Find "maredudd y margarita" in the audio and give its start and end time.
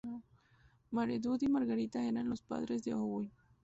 0.91-2.03